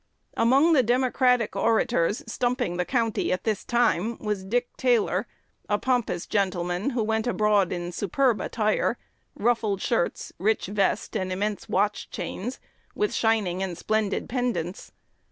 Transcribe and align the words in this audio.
Among 0.35 0.73
the 0.73 0.81
Democratic 0.81 1.55
orators 1.55 2.23
stumping 2.25 2.77
the 2.77 2.85
county 2.85 3.31
at 3.31 3.43
this 3.43 3.63
time 3.63 4.17
was 4.17 4.43
Dick 4.43 4.75
Taylor, 4.75 5.27
a 5.69 5.77
pompous 5.77 6.25
gentleman, 6.25 6.89
who 6.89 7.03
went 7.03 7.27
abroad 7.27 7.71
in 7.71 7.91
superb 7.91 8.41
attire, 8.41 8.97
ruffled 9.35 9.79
shirts, 9.79 10.33
rich 10.39 10.65
vest, 10.65 11.15
and 11.15 11.31
immense 11.31 11.69
watch 11.69 12.09
chains, 12.09 12.59
with 12.95 13.13
shining 13.13 13.61
and 13.61 13.77
splendid 13.77 14.27
pendants. 14.27 14.91